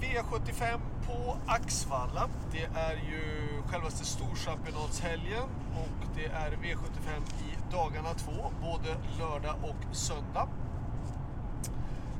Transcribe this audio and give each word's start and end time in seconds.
V75 0.00 0.80
på 1.06 1.36
Axvalla. 1.46 2.28
Det 2.52 2.64
är 2.64 2.94
ju 2.94 3.48
självaste 3.68 4.04
Storchampionatshelgen 4.04 5.48
och 5.74 6.06
det 6.16 6.26
är 6.26 6.50
V75 6.50 7.20
i 7.40 7.72
dagarna 7.72 8.14
två, 8.14 8.52
både 8.60 8.96
lördag 9.18 9.54
och 9.62 9.96
söndag. 9.96 10.48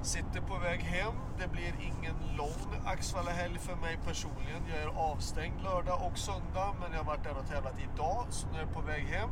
Sitter 0.03 0.41
på 0.41 0.59
väg 0.59 0.81
hem. 0.81 1.15
Det 1.39 1.49
blir 1.49 1.75
ingen 1.81 2.15
lång 2.37 2.83
Axvalla-helg 2.87 3.59
för 3.59 3.77
mig 3.77 3.99
personligen. 4.07 4.63
Jag 4.69 4.83
är 4.83 5.13
avstängd 5.13 5.63
lördag 5.63 6.01
och 6.07 6.19
söndag, 6.19 6.75
men 6.81 6.93
jag 6.93 6.99
har 6.99 7.05
varit 7.05 7.25
där 7.25 7.39
och 7.39 7.49
tävlat 7.49 7.75
idag, 7.95 8.27
så 8.31 8.47
nu 8.49 8.59
är 8.59 8.63
jag 8.63 8.73
på 8.73 8.81
väg 8.81 9.07
hem. 9.07 9.31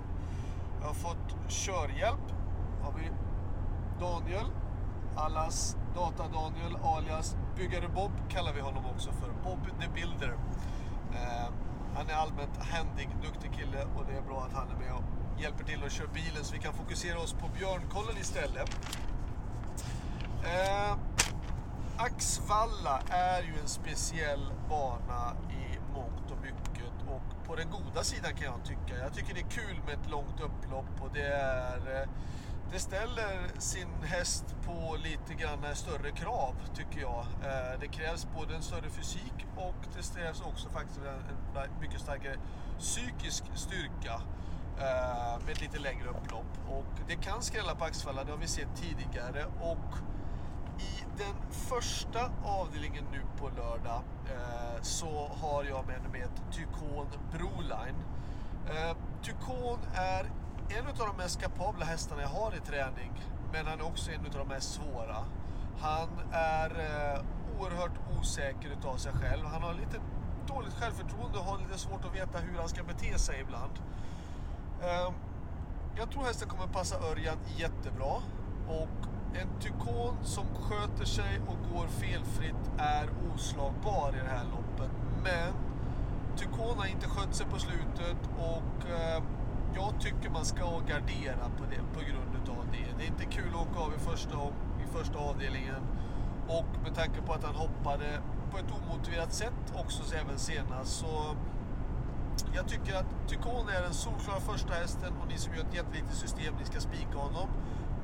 Jag 0.80 0.86
har 0.86 0.94
fått 0.94 1.36
körhjälp. 1.48 2.26
Har 2.82 2.92
vi 2.92 3.10
Daniel, 4.00 4.46
allas 5.16 5.76
Data-Daniel 5.94 6.76
alias 6.82 7.36
Byggare 7.56 7.88
Bob 7.88 8.12
kallar 8.28 8.52
vi 8.52 8.60
honom 8.60 8.86
också 8.86 9.12
för. 9.12 9.28
Bob 9.44 9.58
the 9.80 9.88
Builder. 9.88 10.34
Eh, 11.12 11.48
han 11.94 12.08
är 12.08 12.14
allmänt 12.14 12.56
händig, 12.60 13.08
duktig 13.22 13.52
kille 13.52 13.84
och 13.96 14.04
det 14.08 14.16
är 14.16 14.22
bra 14.22 14.44
att 14.44 14.52
han 14.52 14.70
är 14.70 14.76
med 14.76 14.92
och 14.92 15.04
hjälper 15.42 15.64
till 15.64 15.84
att 15.84 15.92
köra 15.92 16.08
bilen 16.14 16.44
så 16.44 16.54
vi 16.54 16.60
kan 16.60 16.74
fokusera 16.74 17.18
oss 17.18 17.32
på 17.32 17.48
björnkollen 17.58 18.16
istället. 18.20 18.70
Eh, 20.44 20.96
Axvalla 21.96 23.00
är 23.08 23.42
ju 23.42 23.52
en 23.62 23.68
speciell 23.68 24.52
bana 24.68 25.36
i 25.50 25.78
mångt 25.94 26.30
och 26.30 26.42
mycket 26.42 26.92
och 27.08 27.46
på 27.46 27.56
den 27.56 27.70
goda 27.70 28.02
sidan 28.04 28.34
kan 28.34 28.44
jag 28.44 28.64
tycka. 28.64 28.98
Jag 29.02 29.14
tycker 29.14 29.34
det 29.34 29.40
är 29.40 29.50
kul 29.50 29.80
med 29.86 29.94
ett 29.94 30.10
långt 30.10 30.40
upplopp 30.40 31.02
och 31.02 31.10
det 31.14 31.26
är 31.26 32.00
eh, 32.02 32.08
det 32.72 32.78
ställer 32.78 33.50
sin 33.58 33.88
häst 34.02 34.44
på 34.64 34.96
lite 34.96 35.34
grann 35.34 35.74
större 35.74 36.10
krav 36.10 36.54
tycker 36.74 37.00
jag. 37.00 37.20
Eh, 37.20 37.80
det 37.80 37.86
krävs 37.86 38.26
både 38.36 38.54
en 38.54 38.62
större 38.62 38.90
fysik 38.90 39.46
och 39.56 39.74
det 39.94 40.20
krävs 40.20 40.40
också 40.40 40.68
faktiskt 40.68 41.00
en 41.00 41.80
mycket 41.80 42.00
starkare 42.00 42.36
psykisk 42.78 43.44
styrka 43.54 44.20
eh, 44.78 45.44
med 45.44 45.52
ett 45.52 45.60
lite 45.60 45.78
längre 45.78 46.08
upplopp. 46.08 46.58
Och 46.68 47.08
det 47.08 47.14
kan 47.14 47.42
skrälla 47.42 47.74
på 47.74 47.84
axfalla, 47.84 48.24
det 48.24 48.30
har 48.30 48.38
vi 48.38 48.46
sett 48.46 48.76
tidigare. 48.76 49.44
Och 49.60 49.98
i 50.78 51.04
den 51.18 51.50
första 51.50 52.30
avdelningen 52.44 53.04
nu 53.12 53.20
på 53.38 53.48
lördag 53.48 54.02
eh, 54.26 54.82
så 54.82 55.30
har 55.42 55.64
jag 55.64 55.86
med 55.86 56.10
mig 56.12 56.20
ett 56.20 56.42
Tykon 56.52 57.06
Broline. 57.32 58.04
Tykon 59.22 59.78
är 59.94 60.30
en 60.68 60.86
av 60.86 60.94
de 60.96 61.16
mest 61.16 61.40
kapabla 61.40 61.84
hästarna 61.84 62.22
jag 62.22 62.28
har 62.28 62.54
i 62.56 62.60
träning. 62.60 63.12
Men 63.52 63.66
han 63.66 63.80
är 63.80 63.86
också 63.86 64.10
en 64.10 64.26
av 64.26 64.32
de 64.32 64.48
mest 64.48 64.74
svåra. 64.74 65.16
Han 65.80 66.08
är 66.32 66.70
eh, 66.70 67.20
oerhört 67.58 67.98
osäker 68.20 68.68
utav 68.78 68.96
sig 68.96 69.12
själv. 69.12 69.44
Han 69.44 69.62
har 69.62 69.74
lite 69.74 70.00
dåligt 70.46 70.74
självförtroende 70.74 71.38
och 71.38 71.44
har 71.44 71.58
lite 71.58 71.78
svårt 71.78 72.04
att 72.04 72.14
veta 72.14 72.38
hur 72.38 72.58
han 72.58 72.68
ska 72.68 72.82
bete 72.82 73.18
sig 73.18 73.40
ibland. 73.40 73.72
Eh, 74.82 75.12
jag 75.96 76.10
tror 76.10 76.22
hästen 76.22 76.48
kommer 76.48 76.66
passa 76.66 76.96
Örjan 77.10 77.38
jättebra. 77.56 78.14
Och 78.68 79.06
en 79.34 79.60
tykon 79.60 80.16
som 80.22 80.44
sköter 80.54 81.04
sig 81.04 81.40
och 81.46 81.74
går 81.74 81.86
felfritt 81.86 82.70
är 82.78 83.08
oslagbar 83.34 84.14
i 84.16 84.24
det 84.24 84.30
här 84.30 84.44
loppet. 84.44 84.90
Men 85.22 85.52
Tykon 86.36 86.78
har 86.78 86.86
inte 86.86 87.08
skött 87.08 87.34
sig 87.34 87.46
på 87.46 87.58
slutet 87.58 88.16
och 88.38 88.90
eh, 88.90 89.22
jag 89.76 90.00
tycker 90.00 90.30
man 90.30 90.44
ska 90.44 90.64
gardera 90.78 91.44
på, 91.58 91.64
det, 91.70 91.98
på 91.98 92.00
grund 92.00 92.58
av 92.58 92.66
det. 92.72 92.86
Det 92.98 93.04
är 93.04 93.08
inte 93.08 93.24
kul 93.24 93.50
att 93.54 93.66
åka 93.66 93.80
av 93.80 93.92
i 93.94 93.98
första, 93.98 94.38
i 94.84 94.86
första 94.98 95.18
avdelningen. 95.18 95.82
Och 96.48 96.66
med 96.82 96.94
tanke 96.94 97.22
på 97.26 97.32
att 97.32 97.44
han 97.44 97.54
hoppade 97.54 98.20
på 98.50 98.58
ett 98.58 98.72
omotiverat 98.76 99.32
sätt 99.32 99.62
också 99.74 100.14
även 100.14 100.38
senast 100.38 100.92
så 100.98 101.36
jag 102.54 102.68
tycker 102.68 102.94
att 102.96 103.28
Tykon 103.28 103.68
är 103.68 103.82
den 103.82 103.94
solklara 103.94 104.40
första 104.40 104.74
hästen 104.74 105.12
och 105.22 105.28
ni 105.28 105.38
som 105.38 105.54
gör 105.54 105.62
ett 105.62 105.74
jättelitet 105.74 106.14
system, 106.14 106.54
ni 106.58 106.64
ska 106.64 106.80
spika 106.80 107.18
honom. 107.18 107.48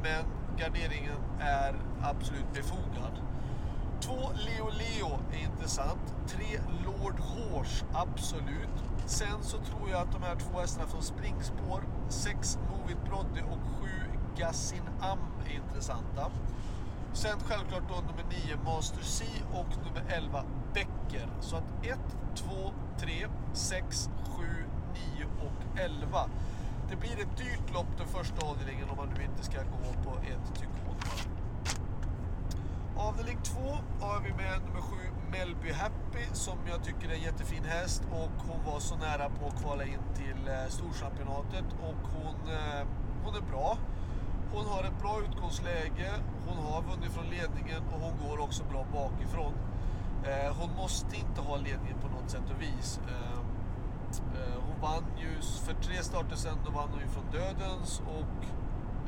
Men 0.02 0.24
garderingen 0.58 1.18
är 1.40 1.74
absolut 2.02 2.52
befogad. 2.54 3.14
Två 4.02 4.30
Leo 4.34 4.70
Leo 4.70 5.18
är 5.32 5.44
intressant. 5.44 6.14
Tre 6.26 6.60
Lord 6.84 7.20
Horse, 7.20 7.84
absolut. 7.94 8.76
Sen 9.06 9.42
så 9.42 9.56
tror 9.58 9.90
jag 9.90 10.00
att 10.00 10.12
de 10.12 10.22
här 10.22 10.36
två 10.36 10.60
hästarna 10.60 10.88
från 10.88 11.02
springspår, 11.02 11.82
6 12.08 12.58
Movit 12.70 13.04
Brodde 13.04 13.42
och 13.42 13.58
7 13.82 13.88
Gassin 14.36 14.82
Am 15.00 15.18
är 15.46 15.54
intressanta. 15.54 16.30
Sen 17.12 17.40
självklart 17.40 17.88
då 17.88 17.94
nummer 17.94 18.24
9 18.46 18.56
Master 18.64 19.02
C 19.02 19.24
och 19.52 19.68
nummer 19.84 20.04
11 20.08 20.44
Becker. 20.74 21.28
Så 21.40 21.56
att 21.56 21.86
1, 21.86 21.98
2, 22.34 22.72
3, 22.98 23.26
6, 23.52 24.10
7, 24.24 24.44
9 25.16 25.24
och 25.46 25.78
11. 25.80 26.28
Det 26.90 26.96
blir 26.96 27.20
ett 27.20 27.36
dyrt 27.36 27.74
lopp 27.74 27.98
den 27.98 28.08
första 28.08 28.46
avdelningen 28.46 28.90
om 28.90 28.96
man 28.96 29.08
nu 29.18 29.24
inte 29.24 29.44
ska 29.44 29.58
gå 29.58 30.10
på 30.10 30.18
ett 30.18 30.60
tykon. 30.60 30.96
Avdelning 32.96 33.38
2 33.42 33.60
har 34.00 34.20
vi 34.20 34.32
med 34.32 34.60
nummer 34.66 34.80
7 34.80 34.96
Melby 35.30 35.72
Happy 35.72 36.24
som 36.32 36.58
jag 36.70 36.84
tycker 36.84 37.08
är 37.08 37.14
en 37.14 37.22
jättefin 37.22 37.64
häst 37.64 38.02
och 38.10 38.30
hon 38.48 38.72
var 38.72 38.80
så 38.80 38.96
nära 38.96 39.28
på 39.30 39.46
att 39.46 39.62
kvala 39.62 39.84
in 39.84 40.04
till 40.14 40.48
eh, 40.48 40.68
Storchampionatet 40.68 41.64
och 41.82 42.08
hon, 42.14 42.34
eh, 42.52 42.86
hon 43.24 43.34
är 43.34 43.40
bra. 43.50 43.78
Hon 44.52 44.66
har 44.66 44.84
ett 44.84 45.00
bra 45.00 45.20
utgångsläge, 45.28 46.10
hon 46.46 46.56
har 46.56 46.82
vunnit 46.82 47.12
från 47.12 47.24
ledningen 47.24 47.82
och 47.92 48.00
hon 48.00 48.28
går 48.28 48.40
också 48.40 48.64
bra 48.64 48.86
bakifrån. 48.92 49.52
Eh, 50.24 50.56
hon 50.60 50.70
måste 50.76 51.16
inte 51.16 51.40
ha 51.40 51.56
ledningen 51.56 51.98
på 51.98 52.08
något 52.08 52.30
sätt 52.30 52.50
och 52.54 52.62
vis. 52.62 53.00
Eh, 53.08 53.38
eh, 54.40 54.58
hon 54.66 54.80
vann 54.80 55.04
ju 55.18 55.42
för 55.66 55.74
tre 55.82 56.02
starter 56.02 56.36
sedan, 56.36 56.58
då 56.64 56.70
vann 56.70 56.88
hon 56.92 57.00
ju 57.00 57.08
från 57.08 57.24
Dödens 57.32 58.02
och 58.18 58.38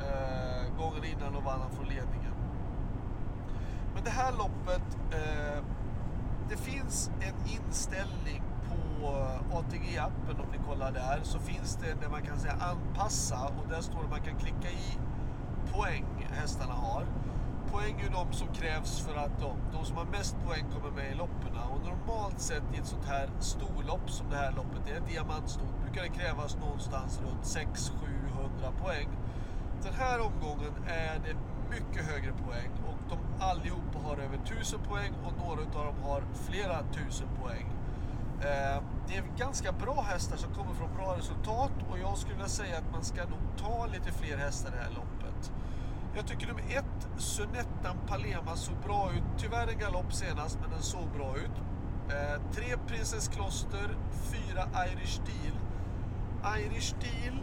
eh, 0.04 0.76
gången 0.78 1.04
innan 1.04 1.32
då 1.32 1.40
vann 1.40 1.60
hon 1.60 1.76
från 1.76 1.86
ledningen. 1.86 2.33
Det 4.04 4.10
här 4.10 4.32
loppet, 4.32 4.98
eh, 5.10 5.64
det 6.48 6.56
finns 6.56 7.10
en 7.20 7.34
inställning 7.52 8.42
på 8.68 9.06
eh, 9.06 9.56
ATG-appen 9.56 10.40
om 10.40 10.50
ni 10.52 10.58
kollar 10.68 10.92
där 10.92 11.20
så 11.22 11.38
finns 11.38 11.76
det 11.76 12.00
där 12.00 12.08
man 12.08 12.22
kan 12.22 12.38
säga 12.38 12.52
anpassa 12.52 13.52
och 13.58 13.68
där 13.68 13.80
står 13.80 14.02
det 14.02 14.08
man 14.08 14.20
kan 14.20 14.38
klicka 14.38 14.68
i 14.70 14.98
poäng 15.72 16.04
hästarna 16.30 16.72
har. 16.72 17.06
Poäng 17.70 18.00
är 18.00 18.10
de 18.10 18.32
som 18.32 18.48
krävs 18.48 19.00
för 19.00 19.16
att 19.16 19.40
de, 19.40 19.56
de 19.72 19.84
som 19.84 19.96
har 19.96 20.04
mest 20.04 20.36
poäng 20.46 20.64
kommer 20.74 20.90
med 20.96 21.12
i 21.12 21.14
loppen. 21.14 21.56
Och 21.72 21.80
normalt 21.84 22.40
sett 22.40 22.62
i 22.74 22.78
ett 22.78 22.86
sånt 22.86 23.04
här 23.04 23.30
storlopp 23.40 24.10
som 24.10 24.30
det 24.30 24.36
här 24.36 24.52
loppet 24.52 24.88
är, 24.88 25.00
diamantstort, 25.00 25.80
brukar 25.82 26.02
det 26.02 26.08
krävas 26.08 26.56
någonstans 26.56 27.20
runt 27.20 27.42
600-700 27.42 28.82
poäng. 28.82 29.08
Den 29.82 29.94
här 29.94 30.20
omgången 30.20 30.72
är 30.86 31.18
det 31.24 31.36
mycket 31.70 32.04
högre 32.06 32.32
poäng 32.32 32.70
allihopa 33.44 33.98
har 34.04 34.16
över 34.16 34.36
1000 34.36 34.80
poäng 34.80 35.12
och 35.24 35.32
några 35.46 35.60
av 35.78 35.84
dem 35.86 36.02
har 36.02 36.22
flera 36.34 36.82
tusen 36.82 37.28
poäng. 37.42 37.66
Eh, 38.40 38.82
det 39.08 39.16
är 39.16 39.24
ganska 39.38 39.72
bra 39.72 40.06
hästar 40.08 40.36
som 40.36 40.54
kommer 40.54 40.74
från 40.74 40.94
bra 40.96 41.16
resultat 41.16 41.72
och 41.90 41.98
jag 41.98 42.18
skulle 42.18 42.34
vilja 42.34 42.48
säga 42.48 42.78
att 42.78 42.92
man 42.92 43.04
ska 43.04 43.20
nog 43.24 43.40
ta 43.56 43.86
lite 43.86 44.12
fler 44.12 44.36
hästar 44.36 44.68
i 44.68 44.74
det 44.76 44.82
här 44.82 44.90
loppet. 44.90 45.52
Jag 46.16 46.26
tycker 46.26 46.46
nummer 46.46 46.62
ett, 46.62 47.22
Sunettan 47.22 47.96
Palema 48.06 48.56
såg 48.56 48.76
bra 48.76 49.10
ut. 49.16 49.22
Tyvärr 49.38 49.68
en 49.68 49.78
galopp 49.78 50.12
senast, 50.12 50.58
men 50.60 50.70
den 50.70 50.82
såg 50.82 51.08
bra 51.16 51.36
ut. 51.36 51.56
Eh, 52.08 52.52
tre 52.52 52.76
Princess 52.86 53.28
Kloster, 53.28 53.96
fyra 54.32 54.68
Irish 54.92 55.20
Deal. 55.20 55.56
Irish 56.58 56.94
Deal 57.00 57.38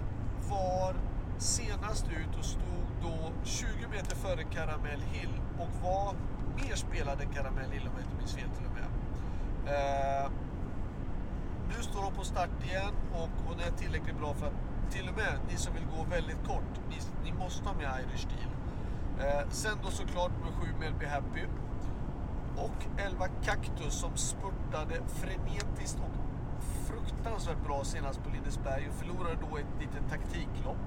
var 0.50 0.96
senast 1.42 2.06
ut 2.08 2.40
och 2.40 2.46
stod 2.46 2.86
då 3.02 3.32
20 3.44 3.88
meter 3.92 4.16
före 4.16 4.44
Caramel 4.44 5.02
Hill 5.02 5.42
och 5.60 5.84
var 5.84 6.16
mer 6.56 6.76
spelad 6.76 7.22
än 7.22 7.34
Caramel 7.34 7.72
Hill 7.72 7.88
om 7.88 7.94
jag 7.94 8.04
inte 8.06 8.18
minns 8.18 8.36
fel 8.36 8.50
till 8.50 8.66
och 8.66 8.74
med. 8.74 8.90
Eh, 9.76 10.32
nu 11.68 11.84
står 11.84 12.02
hon 12.02 12.14
på 12.14 12.24
start 12.24 12.50
igen 12.64 12.94
och 13.14 13.30
hon 13.48 13.60
är 13.60 13.72
tillräckligt 13.72 14.18
bra 14.18 14.34
för 14.34 14.48
att 14.48 14.54
till 14.92 15.10
och 15.10 15.16
med 15.16 15.40
ni 15.50 15.58
som 15.58 15.74
vill 15.74 15.86
gå 15.98 16.04
väldigt 16.04 16.48
kort, 16.48 16.74
ni, 16.90 16.98
ni 17.24 17.38
måste 17.38 17.70
ha 17.70 17.76
med 17.76 17.92
Irish 18.00 18.28
deal. 18.28 18.52
Eh, 19.20 19.50
sen 19.50 19.78
då 19.84 19.90
såklart 19.90 20.32
med 20.44 20.54
7 20.54 20.68
Melby 20.80 21.06
Happy 21.06 21.44
och 22.58 23.00
11 23.08 23.28
Cactus 23.44 23.94
som 23.94 24.16
spurtade 24.16 24.96
frenetiskt 25.08 26.00
och 26.00 26.16
fruktansvärt 26.88 27.64
bra 27.66 27.84
senast 27.84 28.24
på 28.24 28.30
Lindesberg 28.30 28.90
och 28.90 28.96
förlorade 28.96 29.38
då 29.50 29.58
ett 29.58 29.80
litet 29.80 30.10
taktiklopp. 30.10 30.86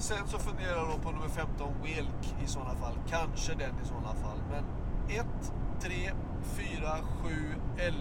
Sen 0.00 0.28
så 0.28 0.38
funderar 0.38 0.76
jag 0.76 1.02
på 1.02 1.10
nummer 1.10 1.28
15, 1.28 1.74
Wilk 1.82 2.34
i 2.44 2.46
sådana 2.46 2.74
fall. 2.74 2.94
Kanske 3.08 3.54
den 3.54 3.74
i 3.84 3.86
sådana 3.86 4.14
fall. 4.14 4.38
Men 4.50 4.64
1, 5.08 5.26
3, 5.80 6.10
4, 6.44 6.96
7, 7.22 7.30
11. 7.78 7.98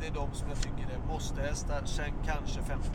Det 0.00 0.06
är 0.06 0.10
de 0.14 0.32
som 0.32 0.48
jag 0.48 0.58
tycker 0.58 0.94
är 0.94 1.08
måste-hästar. 1.08 1.82
Sen 1.84 2.12
kanske 2.26 2.62
15. 2.62 2.92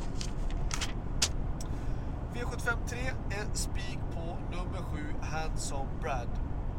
V753 2.34 2.96
är 3.30 3.56
spik 3.56 4.00
på 4.14 4.38
nummer 4.52 4.82
7, 4.92 5.16
Handsome 5.22 5.90
Brad. 6.02 6.30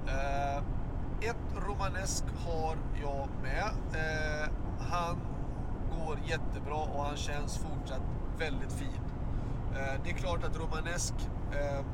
Eh, 0.07 0.57
ett 1.31 1.67
romanesk 1.69 2.25
har 2.47 2.77
jag 3.03 3.29
med. 3.43 3.71
Eh, 3.95 4.49
han 4.91 5.17
går 5.99 6.19
jättebra 6.27 6.75
och 6.75 7.05
han 7.05 7.17
känns 7.17 7.59
fortsatt 7.59 8.03
väldigt 8.39 8.73
fin. 8.73 9.01
Eh, 9.75 10.01
det 10.05 10.11
är 10.11 10.15
klart 10.15 10.45
att 10.45 10.57
romanesk 10.57 11.15
eh, 11.55 11.85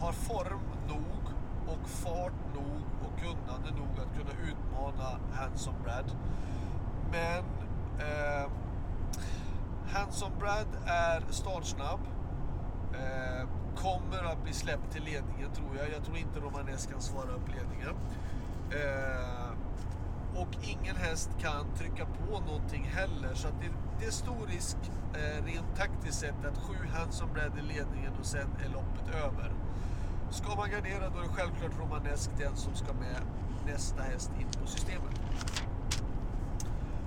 har 0.00 0.12
form 0.12 0.60
nog 0.88 1.34
och 1.66 1.88
fart 1.88 2.54
nog 2.54 2.82
och 3.04 3.18
kunnande 3.20 3.70
nog 3.70 3.90
att 3.98 4.18
kunna 4.18 4.50
utmana 4.50 5.18
Hanson 5.32 5.74
Brad. 5.84 6.16
Men 7.10 7.44
eh, 7.98 8.50
Hanson 9.92 10.32
Brad 10.38 10.66
är 10.86 11.24
startsnabb. 11.30 12.00
Eh, 12.94 13.48
kommer 13.76 14.22
att 14.32 14.42
bli 14.42 14.52
släppt 14.52 14.92
till 14.92 15.04
ledningen 15.04 15.50
tror 15.52 15.76
jag. 15.76 15.90
Jag 15.96 16.04
tror 16.04 16.16
inte 16.16 16.40
Romanes 16.40 16.86
kan 16.86 17.00
svara 17.00 17.30
upp 17.30 17.48
ledningen. 17.48 17.96
Eh, 18.70 19.51
och 20.36 20.48
ingen 20.62 20.96
häst 20.96 21.30
kan 21.40 21.74
trycka 21.76 22.06
på 22.06 22.40
någonting 22.40 22.84
heller. 22.84 23.34
Så 23.34 23.48
att 23.48 23.60
det, 23.60 23.68
det 24.00 24.06
är 24.06 24.10
stor 24.10 24.46
risk 24.46 24.76
eh, 25.14 25.44
rent 25.44 25.76
taktiskt 25.76 26.20
sett 26.20 26.44
att 26.44 26.58
sju 26.58 26.86
Hanson 26.92 27.28
Brad 27.34 27.58
i 27.58 27.62
ledningen 27.62 28.12
och 28.20 28.26
sen 28.26 28.48
är 28.64 28.68
loppet 28.68 29.14
över. 29.14 29.52
Ska 30.30 30.56
man 30.56 30.70
gardera 30.70 31.08
då 31.08 31.18
är 31.18 31.22
det 31.22 31.28
självklart 31.28 31.78
Romanesk 31.80 32.30
den 32.38 32.56
som 32.56 32.74
ska 32.74 32.92
med 32.92 33.22
nästa 33.66 34.02
häst 34.02 34.30
in 34.40 34.46
på 34.60 34.66
systemet. 34.66 35.20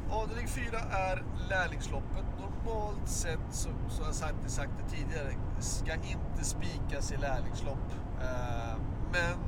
Avdelning 0.10 0.48
4 0.48 0.80
är 0.80 1.24
lärlingsloppet. 1.50 2.26
Normalt 2.40 3.08
sett, 3.10 3.40
som, 3.52 3.72
som 3.90 4.06
jag 4.06 4.16
sagt 4.16 4.52
sagt 4.52 4.72
det 4.78 4.96
tidigare, 4.96 5.34
ska 5.60 5.94
inte 5.94 6.44
spikas 6.44 7.12
i 7.12 7.18
lärlingslopp. 7.18 7.92
Eh, 8.22 8.78
men 9.12 9.40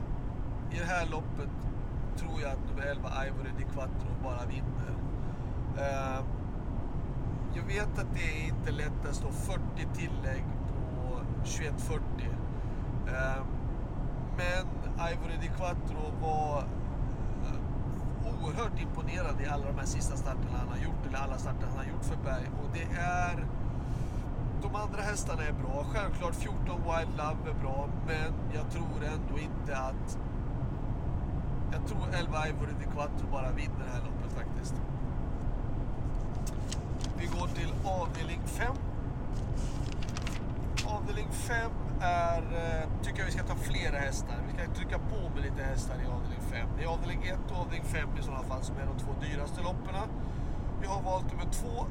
i 0.72 0.80
det 0.80 0.86
här 0.86 1.06
loppet 1.06 1.50
tror 2.18 2.42
jag 2.42 2.52
att 2.52 2.70
nummer 2.70 2.86
11 2.86 3.10
Ivory 3.28 3.52
Di 3.58 3.64
Quattro 3.64 4.10
bara 4.24 4.46
vinner. 4.46 4.94
Eh, 5.78 6.24
jag 7.54 7.64
vet 7.64 8.00
att 8.00 8.14
det 8.14 8.42
är 8.42 8.48
inte 8.48 8.72
lätt 8.72 9.06
att 9.10 9.16
stå 9.16 9.28
40 9.32 9.60
tillägg 9.94 10.44
på 10.70 11.20
21.40. 11.44 12.00
Eh, 13.08 13.44
men 14.38 14.66
Ivory 15.12 15.38
Di 15.42 15.48
Quattro 15.48 16.12
var 16.22 16.58
eh, 17.48 18.44
oerhört 18.44 18.82
imponerad 18.82 19.42
i 19.42 19.46
alla 19.46 19.66
de 19.66 19.78
här 19.78 19.86
sista 19.86 20.18
starterna 20.18 20.58
han 20.60 20.70
har 20.70 20.78
gjort, 20.78 21.06
eller 21.08 21.18
alla 21.18 21.38
starter 21.38 21.68
han 21.68 21.78
har 21.78 21.86
gjort 21.86 22.06
för 22.06 22.18
Berg. 22.24 22.50
Och 22.64 22.70
det 22.74 23.00
är... 23.00 23.46
De 24.62 24.76
andra 24.76 25.02
hästarna 25.02 25.44
är 25.44 25.54
bra. 25.54 25.86
Självklart 25.94 26.36
14 26.36 26.58
Wild 26.66 27.18
Love 27.18 27.50
är 27.50 27.62
bra, 27.64 27.90
men 28.08 28.34
jag 28.54 28.72
tror 28.72 29.04
ändå 29.04 29.40
inte 29.40 29.78
att... 29.78 30.20
Jag 31.72 31.88
tror 31.88 32.00
11 32.14 32.48
Ivory 32.48 32.74
Di 32.80 32.86
Quattro 32.86 33.28
bara 33.32 33.52
vinner 33.52 33.86
det 33.86 33.92
här 33.92 34.02
loppet 34.06 34.34
faktiskt. 34.34 34.76
Vi 37.18 37.26
går 37.26 37.48
till 37.48 37.74
avdelning 37.84 38.42
5. 38.46 38.76
Avdelning 40.86 41.28
5 41.32 41.72
är, 42.02 42.42
eh, 42.42 43.04
tycker 43.04 43.20
jag 43.20 43.26
vi 43.26 43.32
ska 43.32 43.44
ta 43.44 43.56
flera 43.56 43.98
hästar. 43.98 44.36
Vi 44.48 44.54
ska 44.54 44.74
trycka 44.74 45.00
på 45.00 45.30
med 45.34 45.42
lite 45.44 45.64
hästar 45.64 45.96
i 45.96 46.06
avdelning 46.08 46.42
5. 46.52 46.70
Det 46.78 46.84
är 46.84 46.88
avdelning 46.88 47.24
1 47.24 47.52
och 47.52 47.58
avdelning 47.58 47.84
5 47.84 48.10
i 48.20 48.22
sådana 48.22 48.44
fall 48.44 48.64
som 48.64 48.76
är 48.78 48.86
de 48.86 48.98
två 49.00 49.12
dyraste 49.22 49.62
loppen. 49.62 49.96
Vi 50.82 50.88
har 50.88 51.02
valt 51.02 51.32
nummer 51.32 51.52
2, 51.52 51.86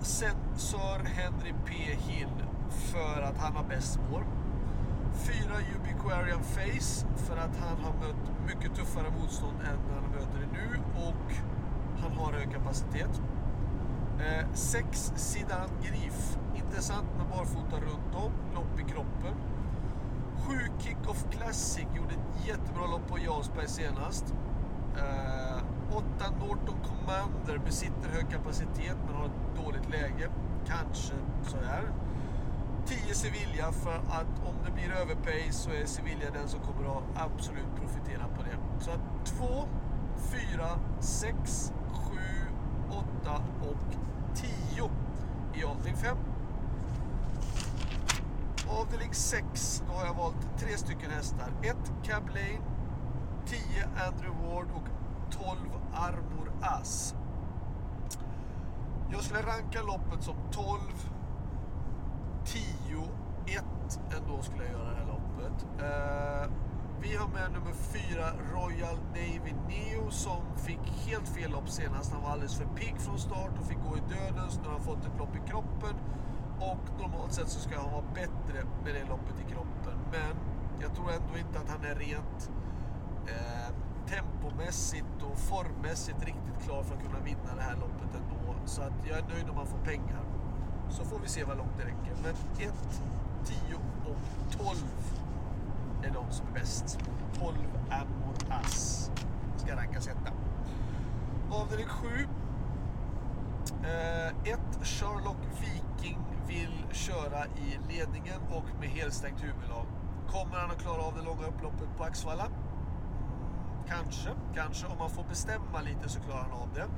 Sir 0.56 1.05
Henry 1.05 1.55
P. 1.67 1.73
Hill, 1.99 2.44
för 2.70 3.23
att 3.23 3.38
han 3.38 3.56
har 3.56 3.64
bäst 3.64 3.93
spår. 3.93 4.25
4, 5.16 5.34
Ubiquarian 5.76 6.42
Face, 6.42 7.06
för 7.16 7.36
att 7.36 7.56
han 7.56 7.78
har 7.84 7.92
mött 7.92 8.46
mycket 8.46 8.74
tuffare 8.74 9.10
motstånd 9.20 9.60
än 9.60 9.78
han 9.94 10.10
möter 10.10 10.38
det 10.40 10.52
nu 10.52 10.80
och 10.96 11.32
han 12.00 12.12
har 12.12 12.32
hög 12.32 12.52
kapacitet. 12.52 13.20
6, 14.54 15.10
eh, 15.10 15.16
Sidan 15.16 15.68
Grif, 15.82 16.38
intressant 16.54 17.06
med 17.18 17.26
barfota 17.26 17.76
runt 17.76 18.14
om, 18.14 18.32
lopp 18.54 18.80
i 18.80 18.92
kroppen. 18.92 19.34
7 20.36 20.52
Kickoff 20.78 21.24
Classic 21.30 21.86
gjorde 21.96 22.14
ett 22.14 22.46
jättebra 22.46 22.86
lopp 22.86 23.08
på 23.08 23.18
Jarlsberg 23.18 23.68
senast. 23.68 24.34
8 25.90 26.04
eh, 26.24 26.48
Norton 26.48 26.76
Commander 26.84 27.58
besitter 27.64 28.08
hög 28.08 28.30
kapacitet 28.30 28.96
men 29.06 29.14
har 29.14 29.26
ett 29.26 29.64
dåligt 29.64 29.90
läge. 29.90 30.30
Kanske 30.66 31.14
sådär. 31.42 31.92
10 32.87 33.15
Sevilla 33.15 33.73
för 33.73 33.94
att 33.94 34.47
om 34.49 34.55
det 34.65 34.71
blir 34.71 34.93
överpace 34.93 35.53
så 35.53 35.71
är 35.71 35.87
Sevilla 35.87 36.31
den 36.33 36.49
som 36.49 36.61
kommer 36.61 36.99
att 36.99 37.05
absolut 37.15 37.77
profitera 37.77 38.29
på 38.37 38.43
det. 38.43 38.85
Så 38.85 38.91
att 38.91 39.27
2, 39.27 39.69
4, 40.31 40.69
6, 41.00 41.73
7, 41.93 42.19
8 43.23 43.43
och 43.61 43.97
10 44.35 44.91
i 45.55 45.65
avdelning 45.65 45.97
5. 45.97 46.17
Avdelning 48.69 49.15
6, 49.15 49.83
då 49.88 49.94
har 49.94 50.06
jag 50.06 50.15
valt 50.15 50.59
tre 50.59 50.77
stycken 50.77 51.11
hästar. 51.11 51.53
1 51.62 51.77
Cab 52.05 52.29
Lane, 52.29 52.61
10 53.47 53.61
Andrew 54.06 54.47
Ward 54.47 54.69
och 54.75 54.88
12 55.31 55.59
Armor 55.94 56.53
As. 56.61 57.15
Jag 59.12 59.23
skulle 59.23 59.43
ranka 59.43 59.83
loppet 59.83 60.23
som 60.25 60.37
12, 60.50 60.81
10, 62.44 62.62
1 63.47 63.65
ändå 64.17 64.43
skulle 64.43 64.65
jag 64.65 64.73
göra 64.73 64.91
det 64.91 64.97
här 64.97 65.06
loppet. 65.06 65.67
Eh, 65.79 66.50
vi 67.00 67.17
har 67.17 67.29
med 67.29 67.53
nummer 67.53 67.73
4 67.73 68.33
Royal 68.55 68.99
Navy 69.09 69.53
Neo 69.69 70.11
som 70.11 70.43
fick 70.56 70.85
helt 71.06 71.29
fel 71.29 71.50
lopp 71.50 71.69
senast. 71.69 72.12
Han 72.12 72.23
var 72.23 72.31
alldeles 72.31 72.59
för 72.59 72.65
pigg 72.65 72.97
från 72.99 73.19
start 73.19 73.50
och 73.61 73.67
fick 73.67 73.79
gå 73.88 73.97
i 73.97 74.00
döden. 74.00 74.50
Så 74.50 74.61
Nu 74.61 74.67
har 74.67 74.73
han 74.73 74.83
fått 74.83 75.05
ett 75.05 75.19
lopp 75.19 75.37
i 75.37 75.50
kroppen 75.50 75.94
och 76.61 77.00
normalt 77.00 77.33
sett 77.33 77.49
så 77.49 77.61
ska 77.61 77.81
han 77.81 77.93
vara 77.93 78.05
bättre 78.15 78.59
med 78.85 78.94
det 78.94 79.05
loppet 79.09 79.41
i 79.41 79.53
kroppen. 79.53 79.97
Men 80.12 80.33
jag 80.81 80.94
tror 80.94 81.11
ändå 81.11 81.38
inte 81.38 81.59
att 81.59 81.71
han 81.71 81.85
är 81.85 81.94
rent 81.94 82.50
eh, 83.27 83.71
tempomässigt 84.06 85.23
och 85.31 85.38
formmässigt 85.38 86.25
riktigt 86.25 86.59
klar 86.65 86.83
för 86.83 86.94
att 86.94 87.03
kunna 87.03 87.21
vinna 87.21 87.55
det 87.56 87.62
här 87.62 87.77
loppet 87.77 88.15
ändå. 88.15 88.55
Så 88.65 88.83
att 88.83 88.99
jag 89.09 89.19
är 89.19 89.23
nöjd 89.23 89.50
om 89.50 89.56
han 89.56 89.67
får 89.67 89.79
pengar. 89.79 90.23
Så 90.91 91.05
får 91.05 91.19
vi 91.19 91.29
se 91.29 91.44
vad 91.44 91.56
långt 91.56 91.79
det 91.79 91.85
räcker. 91.85 92.17
Men 92.23 92.35
1, 92.69 92.75
10 93.44 93.75
och 94.06 94.17
12 94.50 94.77
är 96.03 96.11
de 96.11 96.33
som 96.33 96.47
är 96.47 96.53
bäst. 96.53 96.99
12 97.38 97.56
Amor 97.91 98.61
Ass 98.61 99.11
ska 99.56 99.77
rankas 99.77 100.09
etta. 100.09 100.33
Avdelning 101.50 101.87
7. 101.88 102.09
1 104.45 104.52
eh, 104.52 104.83
Sherlock 104.83 105.37
Viking 105.61 106.19
vill 106.47 106.85
köra 106.93 107.47
i 107.47 107.78
ledningen 107.88 108.40
och 108.50 108.81
med 108.81 108.88
helstängt 108.88 109.43
huvudlag. 109.45 109.87
Kommer 110.28 110.57
han 110.57 110.71
att 110.71 110.83
klara 110.83 111.02
av 111.02 111.14
det 111.16 111.23
långa 111.23 111.47
upploppet 111.47 111.97
på 111.97 112.05
Axvalla? 112.05 112.47
Mm, 112.47 112.57
kanske, 113.88 114.31
kanske. 114.55 114.87
Om 114.87 114.99
man 114.99 115.11
får 115.11 115.25
bestämma 115.25 115.81
lite 115.81 116.09
så 116.09 116.21
klarar 116.21 116.43
han 116.43 116.52
av 116.52 116.69
det. 116.75 116.88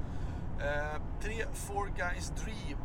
Eh, 0.64 1.00
tre 1.20 1.44
Four 1.52 1.86
Guys 1.96 2.32
Dream 2.44 2.78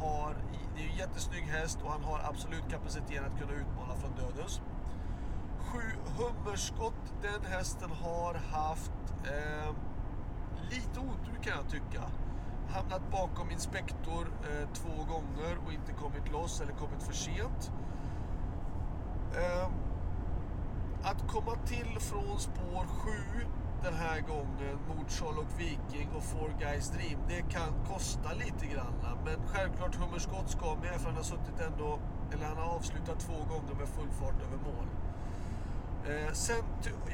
har, 0.00 0.36
det 0.76 0.82
är 0.82 0.88
en 0.90 0.96
jättesnygg 0.96 1.42
häst 1.42 1.78
och 1.84 1.90
han 1.90 2.04
har 2.04 2.18
absolut 2.18 2.70
kapacitet 2.70 3.22
att 3.26 3.40
kunna 3.40 3.52
utmana 3.52 3.94
från 3.94 4.10
dödens. 4.16 4.60
Sju 5.58 5.82
Hummerskott, 6.18 7.14
den 7.22 7.52
hästen 7.52 7.90
har 7.90 8.34
haft 8.34 8.92
eh, 9.24 9.74
lite 10.70 11.00
otur 11.00 11.42
kan 11.42 11.52
jag 11.56 11.70
tycka 11.70 12.02
hamnat 12.68 13.10
bakom 13.10 13.50
inspektor 13.50 14.32
eh, 14.42 14.68
två 14.72 15.04
gånger 15.04 15.58
och 15.66 15.72
inte 15.72 15.92
kommit 15.92 16.32
loss 16.32 16.60
eller 16.60 16.72
kommit 16.72 17.02
för 17.02 17.12
sent. 17.12 17.72
Eh, 19.36 19.68
att 21.02 21.28
komma 21.28 21.54
till 21.66 22.00
från 22.00 22.38
spår 22.38 22.86
7 22.86 23.10
den 23.86 23.94
här 23.94 24.20
gången 24.20 24.76
mot 24.88 25.10
Sherlock 25.10 25.50
Viking 25.58 26.08
och 26.16 26.22
Four 26.22 26.50
Guys 26.60 26.88
Dream, 26.90 27.18
det 27.28 27.42
kan 27.56 27.72
kosta 27.92 28.32
lite 28.32 28.66
grann. 28.66 28.94
Men 29.24 29.38
självklart 29.46 29.94
Hummerskott 29.94 30.50
ska 30.50 30.74
med 30.74 31.00
för 31.00 31.06
han 31.06 31.16
har 31.16 31.22
suttit 31.22 31.60
ändå, 31.60 31.98
eller 32.32 32.44
han 32.44 32.56
har 32.56 32.74
avslutat 32.76 33.20
två 33.20 33.32
gånger 33.32 33.74
med 33.78 33.88
full 33.88 34.10
fart 34.20 34.42
över 34.46 34.58
mål. 34.68 34.86
Eh, 36.08 36.32
sen 36.32 36.64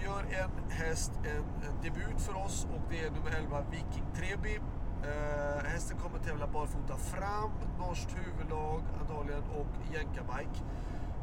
gör 0.04 0.22
en 0.42 0.70
häst 0.70 1.12
en, 1.24 1.44
en, 1.68 1.76
debut 1.82 2.20
för 2.20 2.36
oss 2.36 2.66
och 2.74 2.80
det 2.90 3.00
är 3.04 3.10
nummer 3.10 3.30
11 3.30 3.64
Viking 3.70 4.06
Trebi 4.16 4.60
Eh, 5.04 5.64
hästen 5.64 5.96
kommer 5.98 6.18
tävla 6.18 6.46
barfota 6.46 6.96
fram, 6.96 7.50
norskt 7.78 8.16
huvudlag 8.16 8.82
antagligen 9.00 9.42
och 9.42 9.94
jänkabike. 9.94 10.60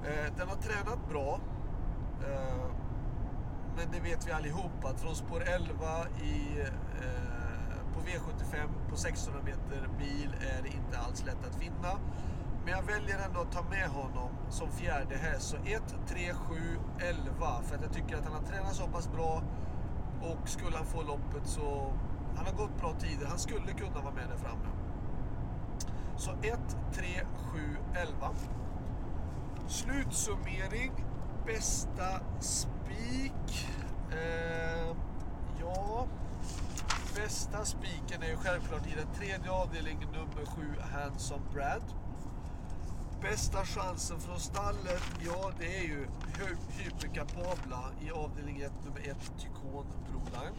Eh, 0.03 0.33
den 0.37 0.47
har 0.47 0.55
tränat 0.55 1.09
bra. 1.09 1.39
Eh, 2.27 2.65
det, 3.79 3.97
det 3.97 4.09
vet 4.09 4.27
vi 4.27 4.31
allihop 4.31 4.85
att 4.85 4.99
från 5.01 5.15
spår 5.15 5.41
11 5.41 6.07
i, 6.23 6.61
eh, 6.61 7.93
på 7.93 7.99
V75 7.99 8.69
på 8.89 8.95
600 8.95 9.41
meter 9.45 9.89
bil 9.97 10.35
är 10.57 10.61
det 10.61 10.69
inte 10.69 10.99
alls 10.99 11.25
lätt 11.25 11.45
att 11.47 11.61
vinna. 11.61 11.99
Men 12.65 12.73
jag 12.73 12.83
väljer 12.83 13.25
ändå 13.25 13.39
att 13.39 13.51
ta 13.51 13.63
med 13.63 13.89
honom 13.89 14.29
som 14.49 14.71
fjärde 14.71 15.15
häst. 15.15 15.49
Så 15.49 15.57
1, 15.57 15.95
3, 16.07 16.33
7, 16.33 16.55
11. 16.99 17.61
För 17.63 17.75
att 17.75 17.81
jag 17.81 17.93
tycker 17.93 18.17
att 18.17 18.23
han 18.23 18.33
har 18.33 18.41
tränat 18.41 18.73
så 18.73 18.87
pass 18.87 19.11
bra 19.11 19.43
Och 20.21 20.49
skulle 20.49 20.77
han 20.77 20.85
få 20.85 21.01
loppet 21.01 21.47
så... 21.47 21.93
Han 22.35 22.45
har 22.45 22.53
gått 22.53 22.79
bra 22.79 22.93
tider. 22.99 23.25
Han 23.25 23.39
skulle 23.39 23.73
kunna 23.73 24.01
vara 24.01 24.13
med 24.13 24.29
där 24.29 24.37
framme. 24.37 24.69
Så 26.17 26.31
1, 26.31 26.59
3, 26.93 27.05
7, 27.53 27.77
11. 27.95 28.29
Slutsummering. 29.67 30.91
Bästa 31.45 32.19
spik. 32.89 33.67
Eh, 34.11 34.95
ja... 35.59 36.07
Bästa 37.15 37.65
spiken 37.65 38.23
är 38.23 38.27
ju 38.27 38.35
självklart 38.35 38.87
i 38.87 38.95
den 38.95 39.13
tredje 39.13 39.51
avdelningen 39.51 40.09
nummer 40.11 40.45
7, 40.45 40.61
Handsome 40.93 41.45
Brad. 41.53 41.83
Bästa 43.21 43.65
chansen 43.65 44.19
från 44.19 44.39
stallet, 44.39 45.03
ja 45.25 45.51
det 45.59 45.77
är 45.77 45.83
ju 45.83 46.07
hyperkapabla 46.69 47.91
i 48.01 48.11
avdelning 48.11 48.61
1, 48.61 48.71
nummer 48.85 48.99
1, 48.99 49.17
Tykon 49.39 49.85
Broline. 50.09 50.55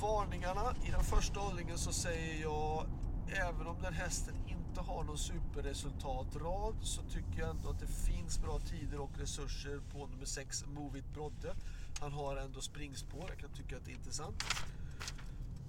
Varningarna, 0.00 0.74
i 0.84 0.90
den 0.90 1.04
första 1.04 1.40
avdelningen 1.40 1.78
så 1.78 1.92
säger 1.92 2.42
jag, 2.42 2.86
även 3.28 3.66
om 3.66 3.76
den 3.82 3.94
hästen 3.94 4.34
inte 4.68 4.80
har 4.80 5.04
någon 5.04 5.18
superresultatrad 5.18 6.74
så 6.82 7.02
tycker 7.02 7.40
jag 7.40 7.50
ändå 7.50 7.68
att 7.70 7.80
det 7.80 7.86
finns 7.86 8.38
bra 8.42 8.58
tider 8.58 9.00
och 9.00 9.18
resurser 9.18 9.80
på 9.92 10.06
nummer 10.06 10.26
6, 10.26 10.64
Movit 10.66 11.14
Brodde. 11.14 11.54
Han 12.00 12.12
har 12.12 12.36
ändå 12.36 12.60
springspår, 12.60 13.24
jag 13.28 13.38
kan 13.38 13.50
tycka 13.50 13.76
att 13.76 13.84
det 13.84 13.90
är 13.90 13.96
intressant. 13.96 14.44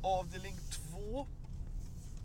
Avdelning 0.02 0.56
2 0.92 1.28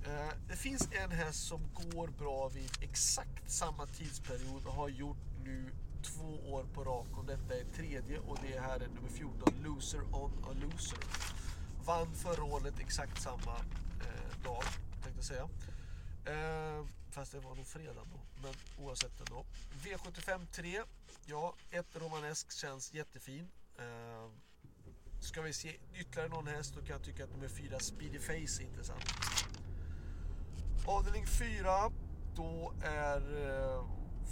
Eh, 0.06 0.34
det 0.48 0.56
finns 0.56 0.88
en 0.92 1.10
häst 1.10 1.46
som 1.46 1.60
går 1.74 2.08
bra 2.08 2.48
vid 2.48 2.70
exakt 2.80 3.50
samma 3.50 3.86
tidsperiod 3.86 4.66
och 4.66 4.74
har 4.74 4.88
gjort 4.88 5.16
nu 5.44 5.70
två 6.02 6.52
år 6.52 6.64
på 6.74 6.84
raken. 6.84 7.26
Detta 7.26 7.54
är 7.54 7.64
tredje 7.64 8.18
och 8.18 8.38
det 8.42 8.60
här 8.60 8.80
är 8.80 8.88
nummer 8.88 9.08
14, 9.08 9.54
Loser 9.64 10.00
on 10.12 10.30
a 10.44 10.54
Loser. 10.62 10.98
Vann 11.84 12.14
förra 12.14 12.44
året 12.44 12.74
exakt 12.80 13.22
samma 13.22 13.56
eh, 14.00 14.44
dag, 14.44 14.62
tänkte 15.02 15.18
jag 15.18 15.24
säga. 15.24 15.48
Eh, 16.26 16.86
fast 17.10 17.32
det 17.32 17.40
var 17.40 17.54
nog 17.54 17.66
fredag 17.66 18.04
då, 18.12 18.20
men 18.42 18.54
oavsett 18.86 19.20
ändå. 19.20 19.44
V75 19.82 20.46
3, 20.46 20.82
ja, 21.26 21.54
ett 21.70 21.96
romanesk 21.96 22.52
känns 22.52 22.94
jättefin. 22.94 23.50
Eh, 23.78 24.30
ska 25.20 25.42
vi 25.42 25.52
se 25.52 25.76
ytterligare 25.94 26.28
någon 26.28 26.46
häst 26.46 26.74
då 26.74 26.80
kan 26.80 26.88
jag 26.88 27.02
tycka 27.02 27.24
att 27.24 27.30
nummer 27.30 27.48
4, 27.48 27.78
Speedy 27.78 28.18
Face, 28.18 28.62
är 28.62 28.66
intressant. 28.66 29.04
Avdelning 30.86 31.26
4, 31.26 31.90
då 32.36 32.74
är 32.82 33.50
eh, 33.50 33.84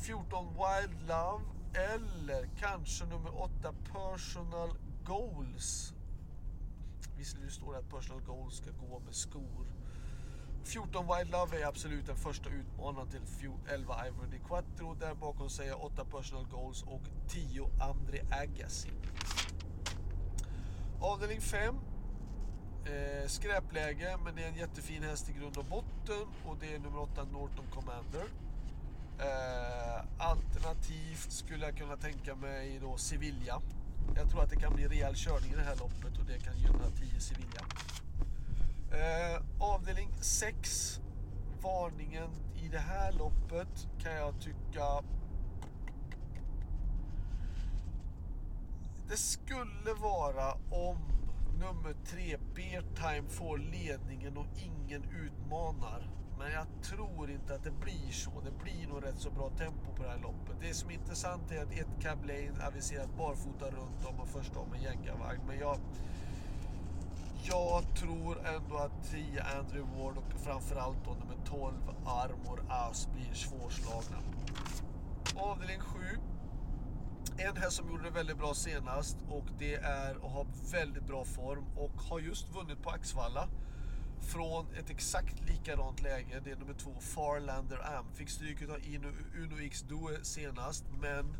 14 0.04 0.46
Wild 0.46 1.08
Love 1.08 1.44
eller 1.74 2.48
kanske 2.58 3.04
nummer 3.04 3.42
8 3.42 3.74
Personal 3.92 4.78
Goals. 5.04 5.94
Visserligen 7.16 7.50
står 7.50 7.72
det 7.72 7.78
att 7.78 7.90
Personal 7.90 8.22
Goals 8.22 8.56
ska 8.56 8.70
gå 8.70 8.98
med 8.98 9.14
skor. 9.14 9.71
14 10.68 11.06
Wild 11.06 11.30
Love 11.30 11.62
är 11.62 11.66
absolut 11.66 12.06
den 12.06 12.16
första 12.16 12.50
utmanaren 12.50 13.08
till 13.08 13.50
11 13.68 14.06
Ivory 14.06 14.38
Quattro. 14.48 14.94
Där 14.94 15.14
bakom 15.14 15.50
säger 15.50 15.84
8 15.84 16.04
Personal 16.04 16.46
Goals 16.50 16.82
och 16.82 17.02
10 17.28 17.70
André 17.80 18.20
Agassi. 18.30 18.90
Avdelning 21.00 21.40
5 21.40 21.74
Eh, 22.84 23.28
skräpläge, 23.28 24.16
men 24.24 24.34
det 24.34 24.42
är 24.42 24.48
en 24.48 24.56
jättefin 24.56 25.02
häst 25.02 25.28
i 25.28 25.32
grund 25.32 25.56
och 25.56 25.64
botten 25.64 26.26
och 26.44 26.56
det 26.60 26.74
är 26.74 26.78
nummer 26.78 26.98
8 26.98 27.24
Norton 27.32 27.64
Commander. 27.74 28.24
Eh, 29.18 30.04
alternativt 30.18 31.32
skulle 31.32 31.66
jag 31.66 31.76
kunna 31.76 31.96
tänka 31.96 32.34
mig 32.34 32.78
då 32.82 32.96
Sevilla. 32.96 33.62
Jag 34.16 34.30
tror 34.30 34.42
att 34.42 34.50
det 34.50 34.56
kan 34.56 34.74
bli 34.74 34.88
rejäl 34.88 35.14
körning 35.14 35.52
i 35.52 35.56
det 35.56 35.62
här 35.62 35.76
loppet 35.76 36.18
och 36.18 36.24
det 36.26 36.38
kan 36.38 36.56
gynna 36.56 36.90
10 36.96 37.20
Sevilla. 37.20 37.60
Eh, 38.92 39.42
avdelning 39.58 40.12
6. 40.20 41.00
Varningen 41.62 42.30
i 42.54 42.68
det 42.68 42.78
här 42.78 43.12
loppet 43.12 43.88
kan 43.98 44.12
jag 44.12 44.40
tycka 44.40 45.02
det 49.12 49.18
skulle 49.18 49.94
vara 50.00 50.52
om 50.70 50.98
nummer 51.60 51.94
tre, 52.06 52.36
Beartime, 52.54 53.28
får 53.28 53.58
ledningen 53.58 54.36
och 54.36 54.46
ingen 54.56 55.04
utmanar. 55.04 56.10
Men 56.38 56.52
jag 56.52 56.66
tror 56.82 57.30
inte 57.30 57.54
att 57.54 57.64
det 57.64 57.70
blir 57.70 58.10
så. 58.10 58.30
Det 58.44 58.64
blir 58.64 58.88
nog 58.88 59.04
rätt 59.04 59.18
så 59.18 59.30
bra 59.30 59.50
tempo 59.50 59.94
på 59.96 60.02
det 60.02 60.08
här 60.08 60.18
loppet. 60.18 60.56
Det 60.60 60.74
som 60.74 60.90
är 60.90 60.94
intressant 60.94 61.52
är 61.52 61.62
att 61.62 61.72
ett 61.72 62.02
Cab 62.02 62.24
Lane 62.24 62.66
aviserat 62.66 63.16
barfota 63.18 63.66
runt 63.66 64.04
om 64.04 64.20
och 64.20 64.28
först 64.28 64.56
om 64.56 64.72
en 64.72 64.82
jänkarvagn. 64.82 65.40
Men 65.46 65.58
jag, 65.58 65.78
jag 67.42 67.96
tror 67.96 68.46
ändå 68.46 68.76
att 68.76 69.10
10 69.10 69.42
Andrew 69.42 70.02
Ward 70.02 70.16
och 70.16 70.40
framförallt 70.44 71.04
då 71.04 71.10
nummer 71.10 71.36
12 71.46 71.74
Armor 72.06 72.64
As 72.68 73.08
blir 73.14 73.34
svårslagna. 73.34 74.16
Avdelning 75.36 75.80
7 75.80 75.98
en 77.38 77.56
häst 77.56 77.76
som 77.76 77.90
gjorde 77.90 78.02
det 78.02 78.10
väldigt 78.10 78.38
bra 78.38 78.54
senast 78.54 79.16
och 79.28 79.44
det 79.58 79.74
är 79.74 80.10
att 80.10 80.32
ha 80.32 80.46
väldigt 80.72 81.06
bra 81.06 81.24
form 81.24 81.64
och 81.76 82.02
har 82.02 82.20
just 82.20 82.48
vunnit 82.54 82.82
på 82.82 82.90
Axvalla 82.90 83.48
från 84.20 84.66
ett 84.78 84.90
exakt 84.90 85.48
likadant 85.48 86.02
läge. 86.02 86.40
Det 86.44 86.50
är 86.50 86.56
nummer 86.56 86.74
två, 86.74 86.90
Farlander 87.00 87.96
Am. 87.96 88.04
Fick 88.14 88.30
stryk 88.30 88.62
av 88.62 88.76
Uno 89.36 89.60
X 89.60 89.82
Due 89.82 90.24
senast, 90.24 90.84
men 91.00 91.36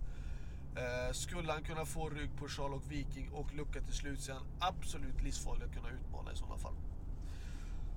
eh, 0.77 1.13
skulle 1.13 1.53
han 1.53 1.63
kunna 1.63 1.85
få 1.85 2.09
rygg 2.09 2.37
på 2.37 2.49
Charlotte 2.49 2.87
Viking 2.87 3.31
och 3.33 3.55
lucka 3.55 3.81
till 3.81 3.95
slut 3.95 4.21
så 4.21 4.33
är 4.33 4.37
han 4.37 4.47
absolut 4.61 5.23
livsfarlig 5.23 5.65
att 5.65 5.75
kunna 5.75 5.89
utmana 5.89 6.33
i 6.33 6.37
sådana 6.37 6.59
fall. 6.59 6.75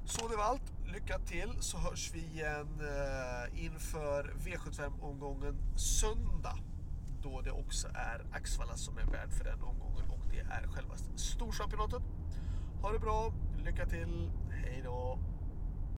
Så 0.05 0.27
det 0.27 0.35
var 0.35 0.43
allt. 0.43 0.73
Lycka 0.93 1.19
till 1.19 1.53
så 1.59 1.77
hörs 1.77 2.11
vi 2.13 2.19
igen 2.19 2.67
eh, 2.79 3.65
inför 3.65 4.33
V75-omgången 4.45 5.77
söndag 5.77 6.57
då 7.23 7.41
det 7.41 7.51
också 7.51 7.87
är 7.87 8.25
Axvalla 8.31 8.75
som 8.75 8.97
är 8.97 9.05
värd 9.05 9.31
för 9.31 9.43
den 9.43 9.61
omgången 9.61 10.09
och 10.09 10.19
det 10.31 10.39
är 10.39 10.67
själva 10.67 10.95
storchampionatet. 11.15 12.01
Ha 12.81 12.91
det 12.91 12.99
bra, 12.99 13.33
lycka 13.65 13.85
till, 13.85 14.31
hej 14.51 14.81
då! 14.83 15.19